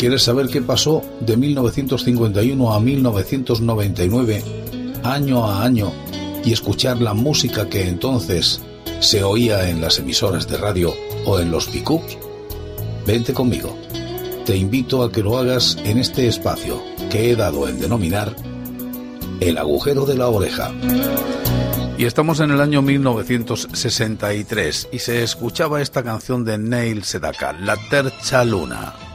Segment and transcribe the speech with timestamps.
[0.00, 4.42] ¿Quieres saber qué pasó de 1951 a 1999,
[5.02, 5.92] año a año,
[6.42, 8.62] y escuchar la música que entonces
[9.00, 10.94] se oía en las emisoras de radio
[11.26, 12.16] o en los pickups?
[13.06, 13.76] Vente conmigo.
[14.46, 18.34] Te invito a que lo hagas en este espacio que he dado en denominar
[19.40, 20.72] el agujero de la oreja.
[21.98, 27.76] Y estamos en el año 1963 y se escuchaba esta canción de Neil Sedaka, La
[27.90, 29.09] Tercha Luna.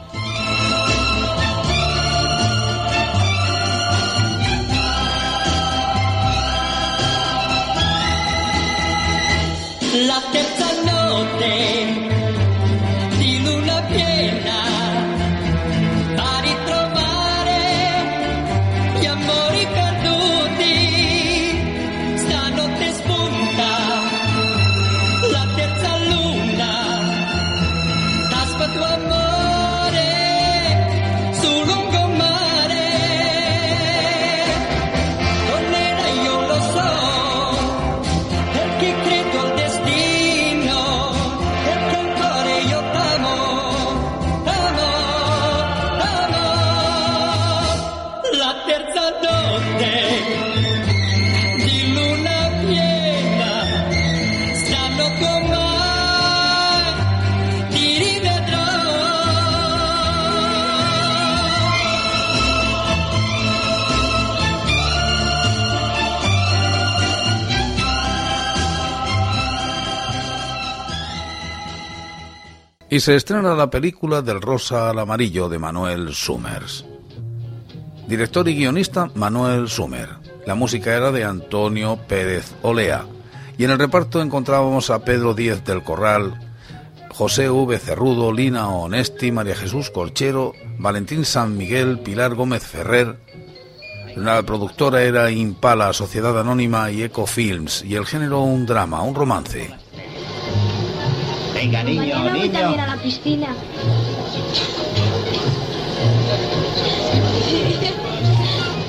[72.96, 76.86] Y se estrena la película Del rosa al amarillo de Manuel Summers.
[78.08, 80.08] Director y guionista Manuel Sumer.
[80.46, 83.04] La música era de Antonio Pérez Olea.
[83.58, 86.54] Y en el reparto encontrábamos a Pedro Díez del Corral,
[87.10, 87.78] José V.
[87.78, 93.18] Cerrudo, Lina Onesti, María Jesús Corchero, Valentín San Miguel, Pilar Gómez Ferrer.
[94.16, 99.14] La productora era Impala, Sociedad Anónima y Eco Films, y el género un drama, un
[99.14, 99.74] romance.
[101.56, 102.52] Venga, niño, Mañana niño.
[102.52, 103.48] también a la piscina.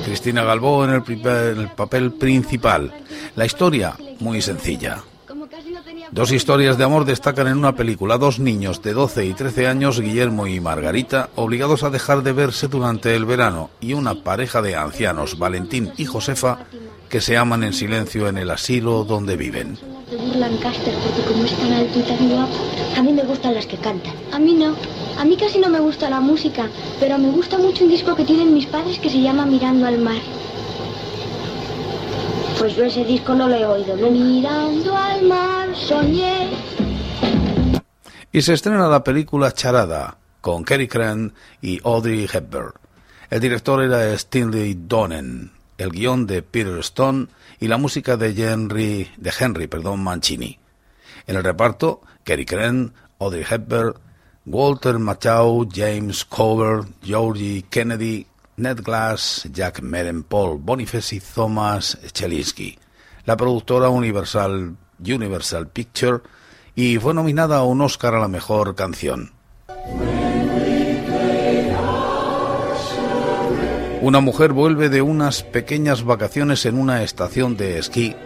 [0.04, 2.92] Cristina Galbó en el, en el papel principal.
[3.36, 4.98] La historia, muy sencilla.
[6.10, 8.18] Dos historias de amor destacan en una película.
[8.18, 12.68] Dos niños de 12 y 13 años, Guillermo y Margarita, obligados a dejar de verse
[12.68, 16.60] durante el verano, y una pareja de ancianos, Valentín y Josefa,
[17.08, 19.78] que se aman en silencio en el asilo donde viven
[22.96, 24.14] a mí me gustan las que cantan.
[24.32, 24.74] A mí no.
[25.18, 28.24] A mí casi no me gusta la música, pero me gusta mucho un disco que
[28.24, 30.20] tienen mis padres que se llama Mirando al mar.
[32.58, 33.96] Pues yo ese disco no lo he oído.
[34.10, 36.50] Mirando al mar, soñé.
[38.32, 41.32] Y se estrena la película Charada con Kerry Cran
[41.62, 42.72] y Audrey Hepburn.
[43.30, 47.28] El director era Stanley Donen, el guion de Peter Stone
[47.60, 50.58] y la música de Henry, de Henry perdón, Mancini.
[51.26, 53.94] En el reparto, Kerry Cren, Audrey Hepburn,
[54.46, 58.26] Walter Matthau, James Cover, Georgie Kennedy,
[58.58, 59.80] Ned Glass, Jack
[60.28, 62.76] Paul Boniface y Thomas Chelinsky.
[63.24, 66.18] La productora Universal, Universal Picture
[66.74, 69.32] y fue nominada a un Oscar a la mejor canción.
[74.00, 78.16] Una mujer vuelve de unas pequeñas vacaciones en una estación de esquí,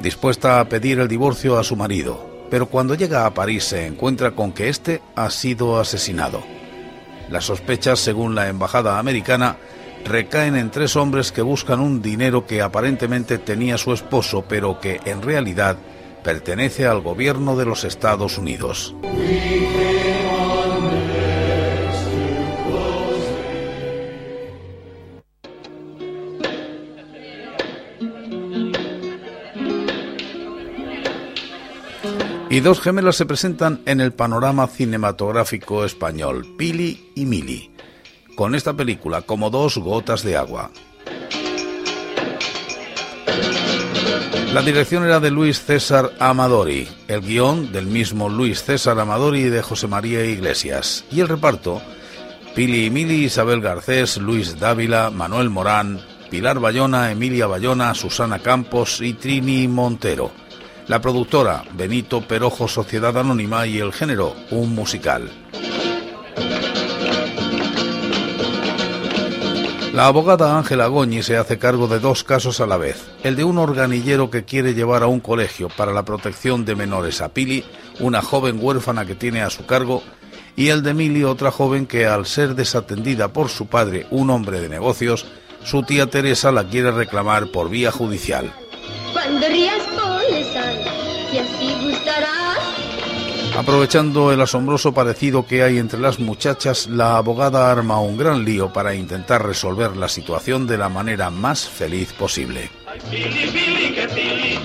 [0.00, 4.32] dispuesta a pedir el divorcio a su marido, pero cuando llega a París se encuentra
[4.32, 6.42] con que éste ha sido asesinado.
[7.30, 9.56] Las sospechas, según la embajada americana,
[10.04, 15.00] recaen en tres hombres que buscan un dinero que aparentemente tenía su esposo, pero que
[15.04, 15.76] en realidad
[16.22, 18.94] pertenece al gobierno de los Estados Unidos.
[32.50, 37.70] Y dos gemelas se presentan en el panorama cinematográfico español, Pili y Mili,
[38.38, 40.70] con esta película como dos gotas de agua.
[44.54, 49.48] La dirección era de Luis César Amadori, el guion del mismo Luis César Amadori y
[49.48, 51.82] de José María Iglesias, y el reparto,
[52.54, 56.00] Pili y Mili, Isabel Garcés, Luis Dávila, Manuel Morán,
[56.30, 60.30] Pilar Bayona, Emilia Bayona, Susana Campos y Trini Montero.
[60.86, 65.28] La productora, Benito Perojo Sociedad Anónima y el género, un musical.
[69.98, 73.04] La abogada Ángela Goñi se hace cargo de dos casos a la vez.
[73.24, 77.20] El de un organillero que quiere llevar a un colegio para la protección de menores
[77.20, 77.64] a Pili,
[77.98, 80.04] una joven huérfana que tiene a su cargo,
[80.54, 84.60] y el de Millie, otra joven que al ser desatendida por su padre, un hombre
[84.60, 85.26] de negocios,
[85.64, 88.52] su tía Teresa la quiere reclamar por vía judicial.
[93.58, 98.72] Aprovechando el asombroso parecido que hay entre las muchachas, la abogada arma un gran lío
[98.72, 102.70] para intentar resolver la situación de la manera más feliz posible.
[102.86, 104.58] Ay, Pili, Pili, que Pili,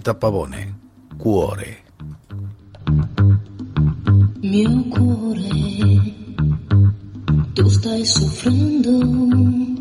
[0.00, 0.78] Rita Pavone,
[1.18, 1.82] Cuore.
[4.40, 6.14] Mio cuore,
[7.52, 9.79] tu stai soffrendo.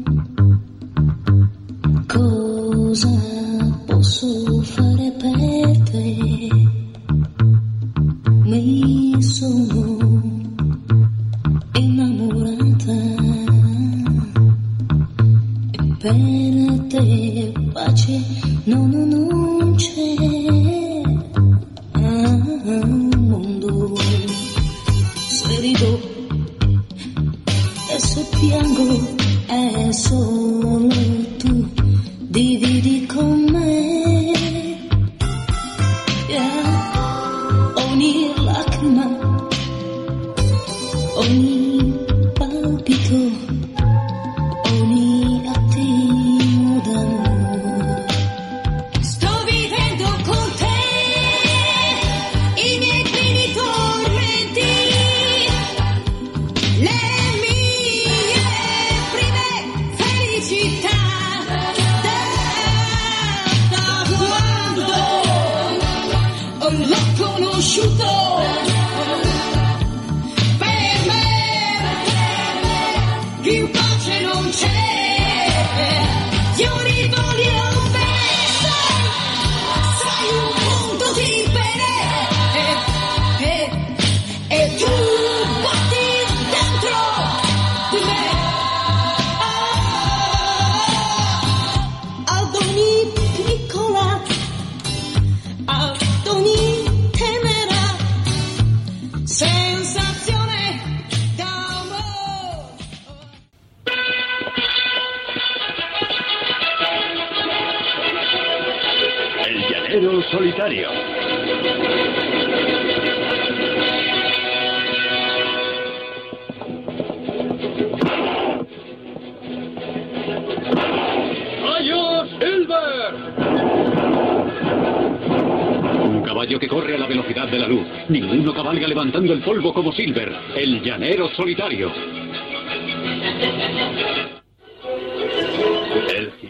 [129.09, 131.91] Levantando el polvo como Silver, el llanero solitario.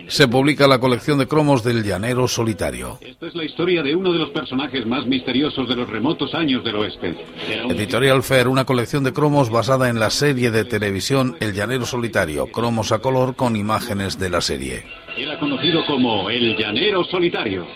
[0.07, 2.97] Se publica la colección de cromos del Llanero Solitario.
[2.99, 6.63] Esta es la historia de uno de los personajes más misteriosos de los remotos años
[6.63, 7.15] del oeste.
[7.63, 11.85] Un Editorial Fair, una colección de cromos basada en la serie de televisión El Llanero
[11.85, 14.83] Solitario, cromos a color con imágenes de la serie.
[15.15, 17.67] Era conocido como el llanero solitario.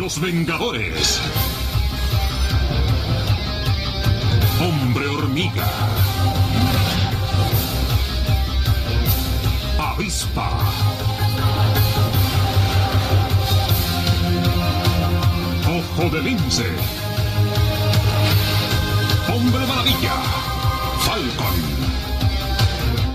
[0.00, 1.20] Los Vengadores.
[4.58, 5.68] Hombre hormiga.
[9.78, 10.58] Avispa.
[15.68, 16.64] Ojo de lince.
[19.28, 20.14] Hombre maravilla.
[21.00, 21.80] Falcon.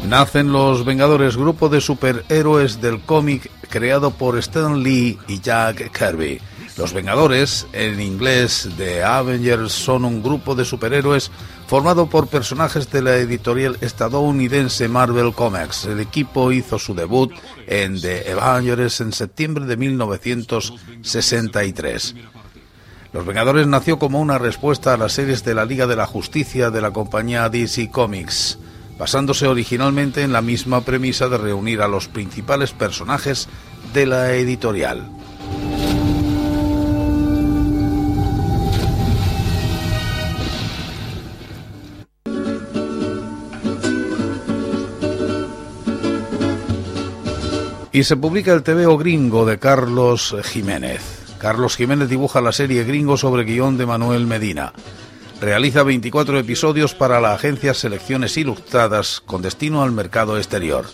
[0.07, 6.39] Nacen los Vengadores, grupo de superhéroes del cómic creado por Stan Lee y Jack Kirby.
[6.77, 11.31] Los Vengadores, en inglés The Avengers, son un grupo de superhéroes
[11.67, 15.85] formado por personajes de la editorial estadounidense Marvel Comics.
[15.85, 17.31] El equipo hizo su debut
[17.65, 22.15] en The Avengers en septiembre de 1963.
[23.13, 26.71] Los Vengadores nació como una respuesta a las series de la Liga de la Justicia
[26.71, 28.59] de la compañía DC Comics,
[28.99, 33.47] basándose originalmente en la misma premisa de reunir a los principales personajes
[33.93, 35.09] de la editorial.
[47.95, 51.01] Y se publica el TVO gringo de Carlos Jiménez.
[51.37, 54.73] Carlos Jiménez dibuja la serie Gringo sobre guion de Manuel Medina.
[55.39, 60.87] Realiza 24 episodios para la agencia Selecciones Ilustradas con destino al mercado exterior.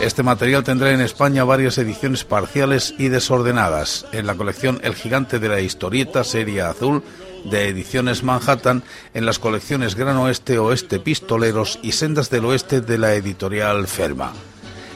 [0.00, 4.06] Este material tendrá en España varias ediciones parciales y desordenadas.
[4.12, 7.02] En la colección El Gigante de la Historieta, serie azul,
[7.44, 8.82] de Ediciones Manhattan,
[9.14, 14.32] en las colecciones Gran Oeste, Oeste Pistoleros y Sendas del Oeste de la editorial Ferma.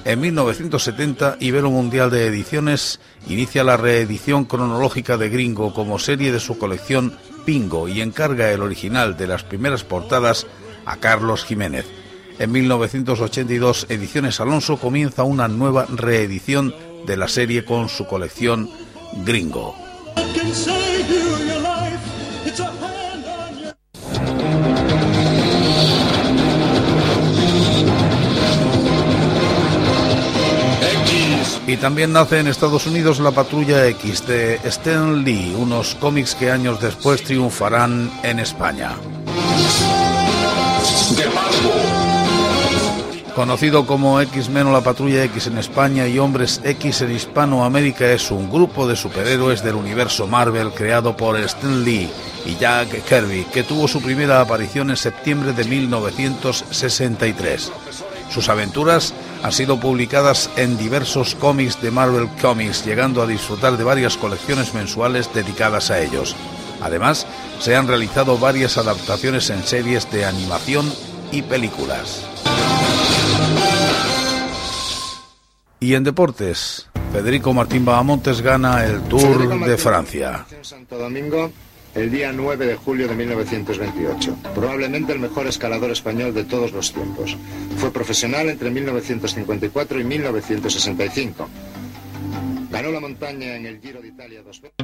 [0.04, 6.40] En 1970, Ibero Mundial de Ediciones inicia la reedición cronológica de Gringo como serie de
[6.40, 10.46] su colección Pingo y encarga el original de las primeras portadas
[10.86, 11.86] a Carlos Jiménez.
[12.38, 16.74] En 1982, Ediciones Alonso comienza una nueva reedición
[17.06, 18.70] de la serie con su colección
[19.26, 19.74] Gringo.
[31.66, 36.50] Y también nace en Estados Unidos la Patrulla X de Stan Lee, unos cómics que
[36.50, 38.96] años después triunfarán en España.
[43.34, 48.30] Conocido como X-Men o la Patrulla X en España y Hombres X en Hispanoamérica, es
[48.30, 52.10] un grupo de superhéroes del universo Marvel creado por Stan Lee
[52.44, 57.70] y Jack Kirby, que tuvo su primera aparición en septiembre de 1963.
[58.30, 63.84] Sus aventuras han sido publicadas en diversos cómics de Marvel Comics, llegando a disfrutar de
[63.84, 66.36] varias colecciones mensuales dedicadas a ellos.
[66.80, 67.26] Además,
[67.58, 70.90] se han realizado varias adaptaciones en series de animación
[71.32, 72.26] y películas.
[75.78, 80.46] Y en deportes, Federico Martín Bahamontes gana el Tour de Francia
[81.94, 84.36] el día 9 de julio de 1928.
[84.54, 87.36] Probablemente el mejor escalador español de todos los tiempos.
[87.76, 91.48] Fue profesional entre 1954 y 1965.
[92.70, 94.80] Ganó la montaña en el Giro de Italia dos veces.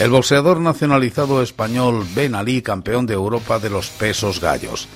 [0.00, 4.88] El boxeador nacionalizado español Ben Ali, campeón de Europa de los pesos gallos.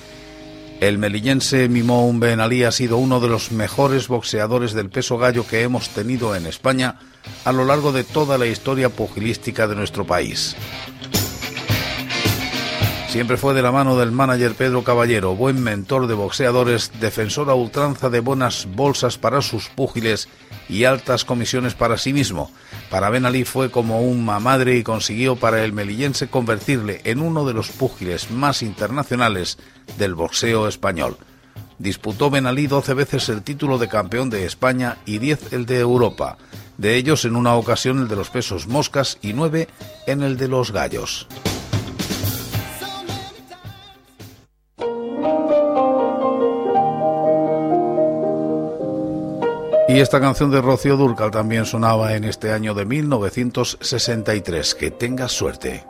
[0.81, 5.47] El melillense Mimoun Ben Ali ha sido uno de los mejores boxeadores del peso gallo
[5.47, 6.99] que hemos tenido en España
[7.45, 10.55] a lo largo de toda la historia pugilística de nuestro país.
[13.15, 17.53] Siempre fue de la mano del manager Pedro Caballero, buen mentor de boxeadores, defensor a
[17.53, 20.27] ultranza de buenas bolsas para sus púgiles
[20.67, 22.51] y altas comisiones para sí mismo.
[22.89, 27.45] Para Ben Ali fue como una madre y consiguió para el melillense convertirle en uno
[27.45, 29.59] de los púgiles más internacionales
[29.97, 31.15] del boxeo español.
[31.79, 35.79] Disputó Ben Ali 12 veces el título de campeón de España y 10 el de
[35.79, 36.37] Europa,
[36.77, 39.69] de ellos en una ocasión el de los pesos moscas y 9
[40.05, 41.29] en el de los gallos.
[49.87, 54.73] Y esta canción de Rocío Durcal también sonaba en este año de 1963.
[54.73, 55.83] Que tengas suerte.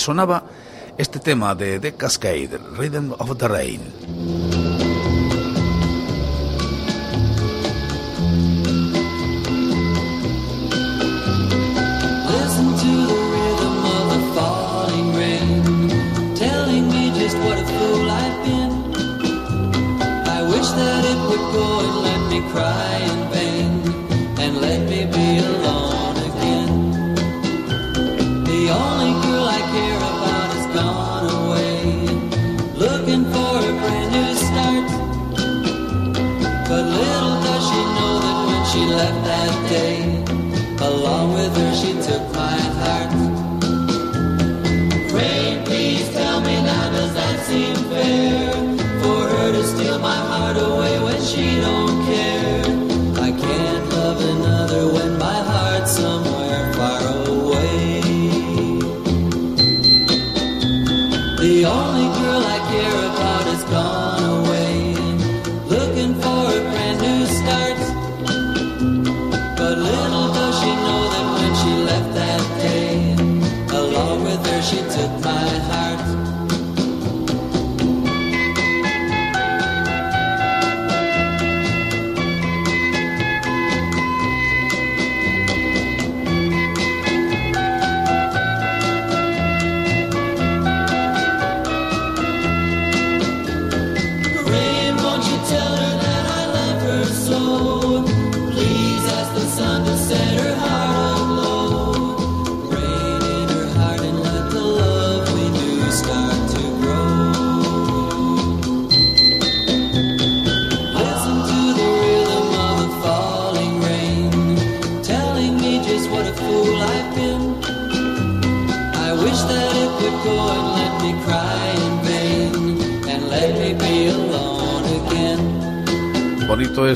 [0.00, 0.42] Sonaba
[0.98, 4.49] este tema de The Cascade, Rhythm of the Rain.
[37.70, 39.96] She know that when she left that day,
[40.86, 43.29] along with her she took my heart.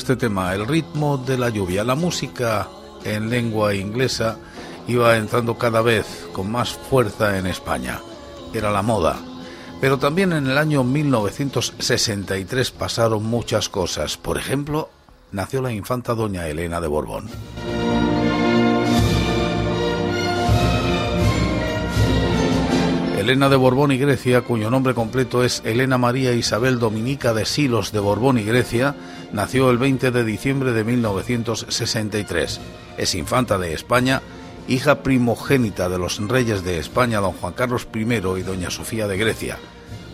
[0.05, 2.69] Este tema, el ritmo de la lluvia, la música
[3.05, 4.37] en lengua inglesa
[4.87, 8.03] iba entrando cada vez con más fuerza en España.
[8.53, 9.17] Era la moda.
[9.81, 14.19] Pero también en el año 1963 pasaron muchas cosas.
[14.19, 14.91] Por ejemplo,
[15.33, 17.31] nació la infanta doña Elena de Borbón.
[23.25, 27.91] Elena de Borbón y Grecia, cuyo nombre completo es Elena María Isabel Dominica de Silos
[27.91, 28.95] de Borbón y Grecia,
[29.33, 32.61] nació el 20 de diciembre de 1963.
[32.99, 34.21] Es infanta de España,
[34.69, 39.17] hija primogénita de los reyes de España, don Juan Carlos I y doña Sofía de
[39.17, 39.57] Grecia.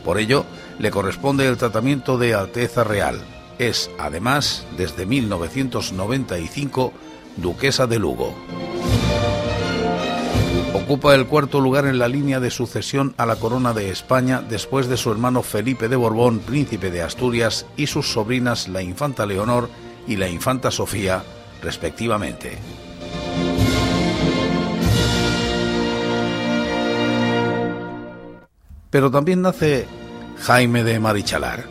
[0.05, 0.47] Por ello,
[0.79, 3.21] le corresponde el tratamiento de Alteza Real.
[3.59, 6.93] Es, además, desde 1995,
[7.39, 8.37] duquesa de Lugo.
[10.73, 14.89] Ocupa el cuarto lugar en la línea de sucesión a la corona de España después
[14.89, 19.69] de su hermano Felipe de Borbón, príncipe de Asturias, y sus sobrinas la infanta Leonor
[20.07, 21.25] y la infanta Sofía,
[21.61, 22.57] respectivamente.
[28.91, 29.89] Pero también nace
[30.39, 31.65] Jaime de Marichalar.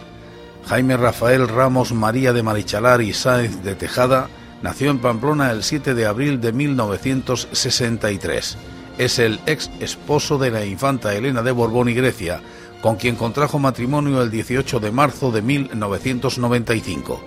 [0.65, 4.27] Jaime Rafael Ramos María de Marichalar y Sáenz de Tejada
[4.61, 8.57] nació en Pamplona el 7 de abril de 1963
[8.99, 12.41] es el ex esposo de la infanta Elena de Borbón y Grecia,
[12.81, 17.23] con quien contrajo matrimonio el 18 de marzo de 1995.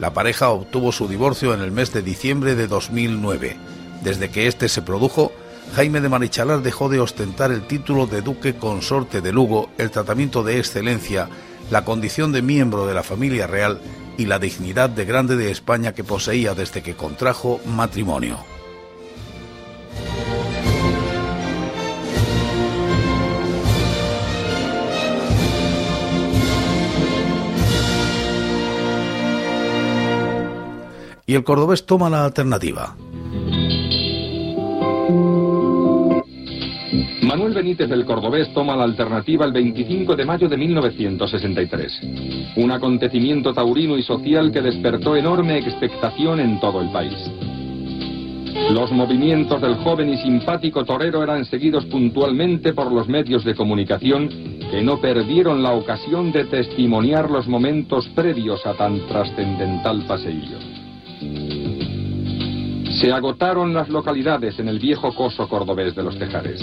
[0.00, 3.56] La pareja obtuvo su divorcio en el mes de diciembre de 2009.
[4.02, 5.30] Desde que este se produjo,
[5.76, 10.42] Jaime de Marichalar dejó de ostentar el título de duque consorte de Lugo, el tratamiento
[10.42, 11.28] de excelencia,
[11.70, 13.78] la condición de miembro de la familia real
[14.16, 18.53] y la dignidad de grande de España que poseía desde que contrajo matrimonio.
[31.26, 32.96] Y el cordobés toma la alternativa.
[37.22, 42.00] Manuel Benítez del Cordobés toma la alternativa el 25 de mayo de 1963.
[42.56, 47.14] Un acontecimiento taurino y social que despertó enorme expectación en todo el país.
[48.70, 54.28] Los movimientos del joven y simpático torero eran seguidos puntualmente por los medios de comunicación
[54.70, 60.83] que no perdieron la ocasión de testimoniar los momentos previos a tan trascendental paseillo.
[62.94, 66.60] Se agotaron las localidades en el viejo coso cordobés de los Tejares.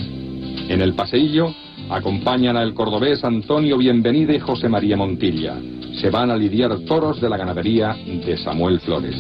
[0.70, 1.54] En el paseillo
[1.90, 5.58] acompañan al cordobés Antonio Bienvenida y José María Montilla.
[6.00, 9.16] Se van a lidiar toros de la ganadería de Samuel Flores.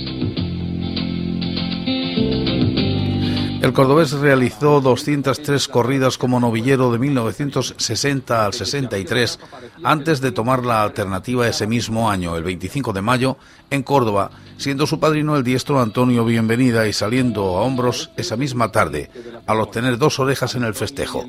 [3.62, 9.40] El cordobés realizó 203 corridas como novillero de 1960 al 63
[9.84, 13.38] antes de tomar la alternativa ese mismo año, el 25 de mayo,
[13.70, 18.72] en Córdoba, siendo su padrino el diestro Antonio Bienvenida y saliendo a hombros esa misma
[18.72, 19.12] tarde,
[19.46, 21.24] al obtener dos orejas en el festejo.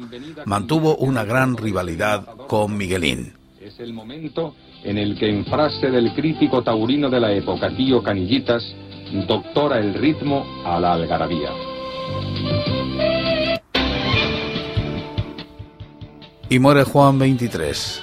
[0.47, 3.35] Mantuvo una gran rivalidad con Miguelín.
[3.61, 8.03] Es el momento en el que en frase del crítico taurino de la época, Tío
[8.03, 8.65] Canillitas,
[9.29, 11.72] doctora el ritmo a la algarabía.
[16.53, 18.03] Y muere Juan 23.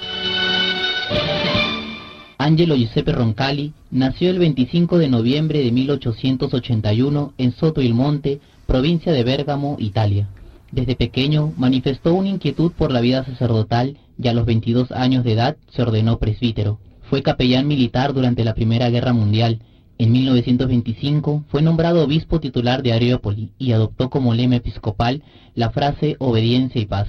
[2.38, 9.12] Angelo Giuseppe Roncalli nació el 25 de noviembre de 1881 en Soto il Monte, provincia
[9.12, 10.28] de Bérgamo, Italia.
[10.72, 15.34] Desde pequeño manifestó una inquietud por la vida sacerdotal y a los 22 años de
[15.34, 16.80] edad se ordenó presbítero.
[17.02, 19.60] Fue capellán militar durante la Primera Guerra Mundial.
[19.98, 25.22] En 1925 fue nombrado obispo titular de Areópoli y adoptó como lema episcopal
[25.54, 27.06] la frase obediencia y paz.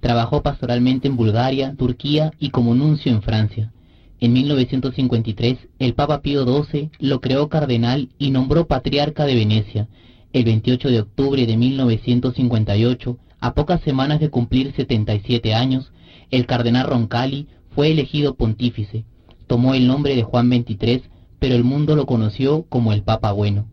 [0.00, 3.72] Trabajó pastoralmente en Bulgaria, Turquía y como nuncio en Francia.
[4.20, 9.88] En 1953, el Papa Pío XII lo creó cardenal y nombró patriarca de Venecia.
[10.32, 15.92] El 28 de octubre de 1958, a pocas semanas de cumplir 77 años,
[16.30, 19.04] el cardenal Roncalli fue elegido pontífice.
[19.46, 21.02] Tomó el nombre de Juan XXIII,
[21.38, 23.66] pero el mundo lo conoció como el Papa Bueno.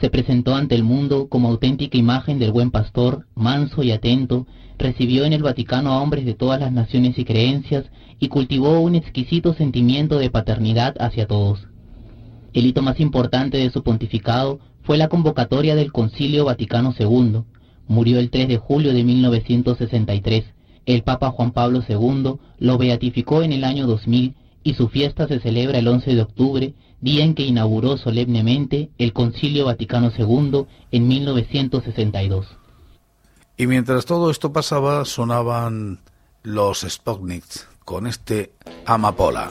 [0.00, 4.46] Se presentó ante el mundo como auténtica imagen del buen pastor, manso y atento,
[4.78, 7.84] recibió en el Vaticano a hombres de todas las naciones y creencias
[8.20, 11.66] y cultivó un exquisito sentimiento de paternidad hacia todos.
[12.52, 17.42] El hito más importante de su pontificado fue la convocatoria del Concilio Vaticano II.
[17.86, 20.44] Murió el 3 de julio de 1963.
[20.86, 25.40] El Papa Juan Pablo II lo beatificó en el año 2000 y su fiesta se
[25.40, 31.08] celebra el 11 de octubre, día en que inauguró solemnemente el Concilio Vaticano II en
[31.08, 32.57] 1962.
[33.60, 35.98] Y mientras todo esto pasaba, sonaban
[36.44, 38.52] los Sputniks con este
[38.86, 39.50] Amapola.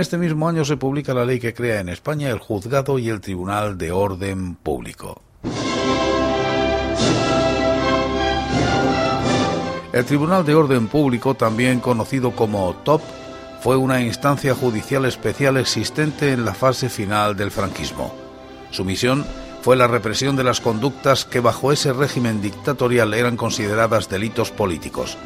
[0.00, 3.20] Este mismo año se publica la ley que crea en España el Juzgado y el
[3.20, 5.22] Tribunal de Orden Público.
[9.92, 13.02] El Tribunal de Orden Público, también conocido como TOP,
[13.60, 18.14] fue una instancia judicial especial existente en la fase final del franquismo.
[18.70, 19.26] Su misión
[19.62, 25.18] fue la represión de las conductas que bajo ese régimen dictatorial eran consideradas delitos políticos.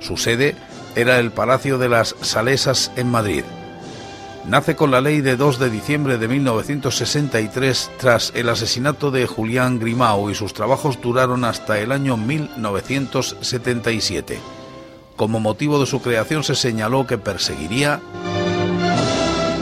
[0.00, 0.56] Su sede
[0.96, 3.44] era el Palacio de las Salesas en Madrid.
[4.48, 9.80] Nace con la ley de 2 de diciembre de 1963 tras el asesinato de Julián
[9.80, 14.38] Grimau y sus trabajos duraron hasta el año 1977.
[15.16, 18.00] Como motivo de su creación se señaló que perseguiría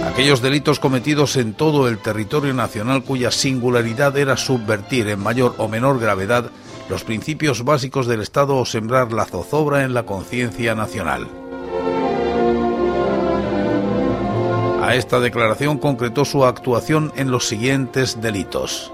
[0.06, 5.66] aquellos delitos cometidos en todo el territorio nacional cuya singularidad era subvertir en mayor o
[5.66, 6.50] menor gravedad
[6.90, 11.26] los principios básicos del Estado o sembrar la zozobra en la conciencia nacional.
[14.84, 18.92] A esta declaración concretó su actuación en los siguientes delitos.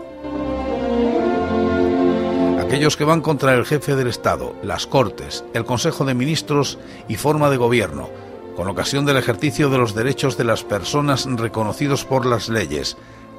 [2.61, 7.16] Aquellos que van contra el jefe del Estado, las Cortes, el Consejo de Ministros y
[7.16, 8.09] forma de gobierno,
[8.55, 12.96] con ocasión del ejercicio de los derechos de las personas reconocidos por las leyes,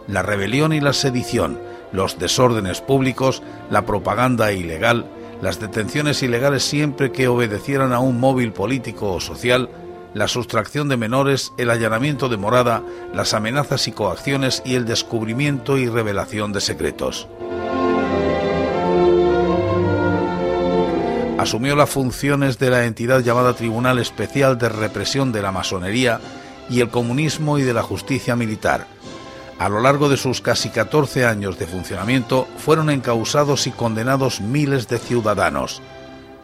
[0.08, 1.58] la rebelión y la sedición,
[1.94, 5.06] los desórdenes públicos, la propaganda ilegal,
[5.42, 9.70] las detenciones ilegales siempre que obedecieran a un móvil político o social,
[10.13, 15.78] la sustracción de menores, el allanamiento de morada, las amenazas y coacciones y el descubrimiento
[15.78, 17.28] y revelación de secretos.
[21.41, 26.21] asumió las funciones de la entidad llamada Tribunal Especial de Represión de la Masonería
[26.69, 28.86] y el Comunismo y de la Justicia Militar.
[29.58, 34.88] A lo largo de sus casi 14 años de funcionamiento fueron encausados y condenados miles
[34.88, 35.82] de ciudadanos.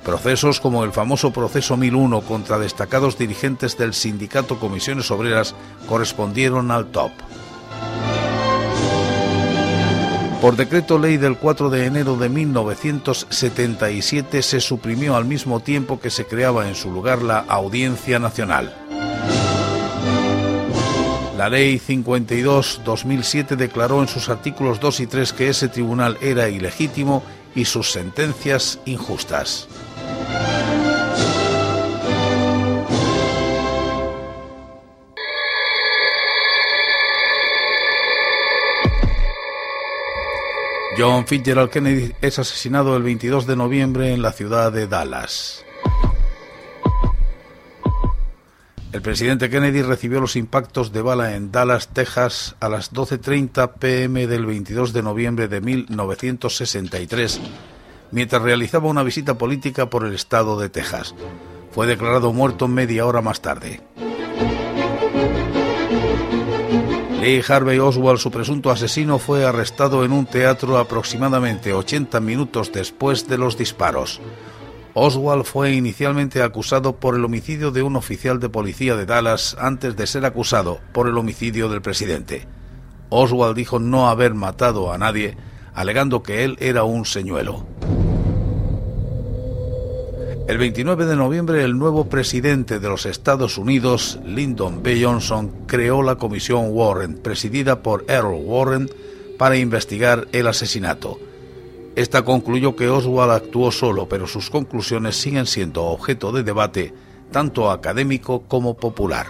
[0.08, 5.54] Procesos como el famoso proceso 1001 contra destacados dirigentes del sindicato Comisiones Obreras
[5.86, 7.12] correspondieron al top.
[10.41, 16.10] Por decreto ley del 4 de enero de 1977 se suprimió al mismo tiempo que
[16.10, 18.74] se creaba en su lugar la Audiencia Nacional.
[21.38, 27.24] La Ley 52-2007 declaró en sus artículos 2 y 3 que ese tribunal era ilegítimo
[27.56, 29.67] y sus sentencias injustas.
[40.98, 45.64] John Fitzgerald Kennedy es asesinado el 22 de noviembre en la ciudad de Dallas.
[48.92, 54.26] El presidente Kennedy recibió los impactos de bala en Dallas, Texas, a las 12.30 pm
[54.26, 57.42] del 22 de noviembre de 1963,
[58.10, 61.14] mientras realizaba una visita política por el estado de Texas.
[61.70, 63.82] Fue declarado muerto media hora más tarde.
[67.48, 73.38] Harvey Oswald, su presunto asesino, fue arrestado en un teatro aproximadamente 80 minutos después de
[73.38, 74.22] los disparos.
[74.94, 79.96] Oswald fue inicialmente acusado por el homicidio de un oficial de policía de Dallas antes
[79.98, 82.48] de ser acusado por el homicidio del presidente.
[83.10, 85.36] Oswald dijo no haber matado a nadie,
[85.74, 87.66] alegando que él era un señuelo.
[90.48, 95.04] El 29 de noviembre, el nuevo presidente de los Estados Unidos, Lyndon B.
[95.04, 98.90] Johnson, creó la Comisión Warren, presidida por Errol Warren,
[99.38, 101.20] para investigar el asesinato.
[101.98, 106.94] Esta concluyó que Oswald actuó solo, pero sus conclusiones siguen siendo objeto de debate,
[107.30, 109.28] tanto académico como popular.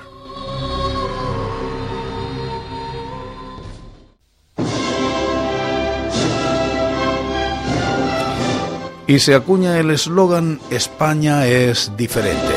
[9.07, 12.53] Y se acuña el eslogan España es diferente.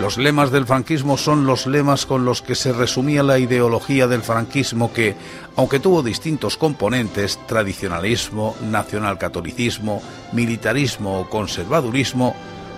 [0.00, 4.22] Los lemas del franquismo son los lemas con los que se resumía la ideología del
[4.22, 5.16] franquismo que,
[5.56, 12.34] aunque tuvo distintos componentes, tradicionalismo, nacionalcatolicismo, militarismo o conservadurismo,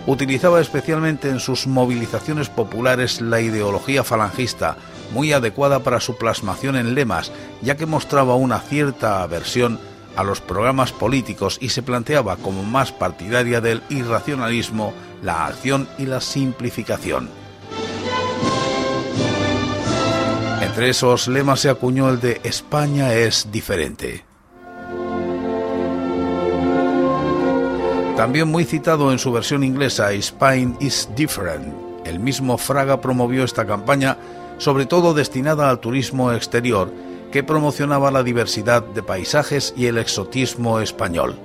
[0.06, 4.76] utilizaba especialmente en sus movilizaciones populares la ideología falangista,
[5.12, 7.30] muy adecuada para su plasmación en lemas,
[7.62, 9.78] ya que mostraba una cierta aversión
[10.18, 16.06] a los programas políticos y se planteaba como más partidaria del irracionalismo, la acción y
[16.06, 17.30] la simplificación.
[20.60, 24.24] Entre esos lemas se acuñó el de España es diferente.
[28.16, 31.72] También muy citado en su versión inglesa, Spain is different.
[32.04, 34.18] El mismo Fraga promovió esta campaña,
[34.58, 36.92] sobre todo destinada al turismo exterior,
[37.30, 41.36] que promocionaba la diversidad de paisajes y el exotismo español.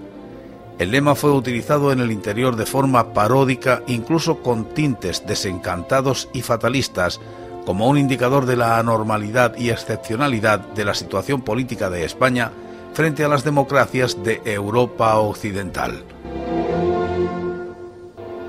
[0.80, 6.42] El lema fue utilizado en el interior de forma paródica, incluso con tintes desencantados y
[6.42, 7.20] fatalistas,
[7.66, 12.52] como un indicador de la anormalidad y excepcionalidad de la situación política de España
[12.94, 16.04] frente a las democracias de Europa Occidental.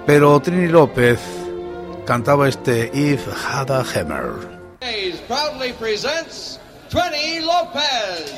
[0.07, 1.21] Pero Trini López
[2.05, 4.33] cantaba este If Hada Hammer.
[6.95, 8.33] Trini Lopez.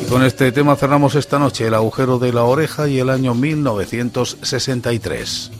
[0.00, 3.34] Y con este tema cerramos esta noche el agujero de la oreja y el año
[3.34, 5.50] 1963.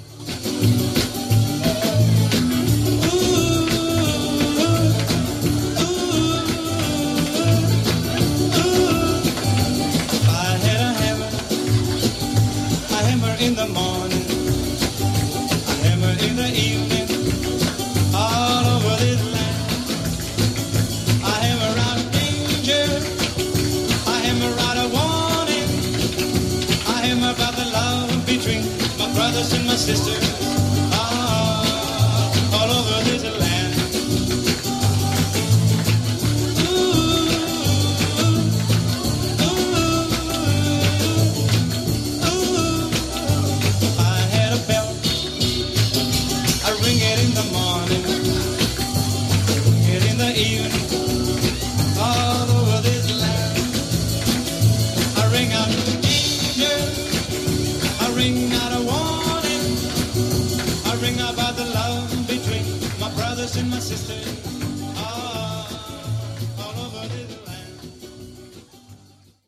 [13.45, 14.22] in
[29.43, 30.42] brothers and my sister.